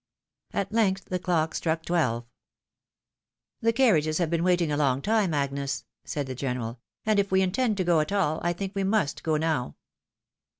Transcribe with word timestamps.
At 0.51 0.71
length 0.71 1.05
the 1.09 1.19
clock 1.19 1.53
struck 1.53 1.85
twelve." 1.85 2.25
The 3.61 3.71
carriages 3.71 4.17
have 4.17 4.31
been 4.31 4.43
waiting 4.43 4.71
a 4.71 4.77
long 4.77 4.99
time, 5.03 5.31
Agnes," 5.31 5.85
said 6.05 6.25
the 6.25 6.33
general," 6.33 6.79
and, 7.05 7.19
if 7.19 7.31
we 7.31 7.43
intend 7.43 7.77
to 7.77 7.83
go 7.83 7.99
at 7.99 8.11
all, 8.11 8.39
I 8.43 8.51
think 8.53 8.73
we 8.73 8.83
must 8.83 9.21
go 9.21 9.37
now." 9.37 9.75